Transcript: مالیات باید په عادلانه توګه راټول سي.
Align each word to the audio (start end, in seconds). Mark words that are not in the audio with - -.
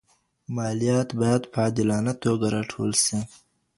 مالیات 0.55 1.09
باید 1.19 1.43
په 1.51 1.57
عادلانه 1.65 2.13
توګه 2.23 2.45
راټول 2.55 2.91
سي. 3.05 3.19